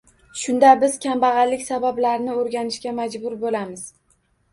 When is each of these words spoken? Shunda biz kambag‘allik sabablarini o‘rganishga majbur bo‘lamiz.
Shunda 0.43 0.69
biz 0.83 0.95
kambag‘allik 1.03 1.61
sabablarini 1.65 2.33
o‘rganishga 2.45 2.95
majbur 3.01 3.37
bo‘lamiz. 3.45 3.85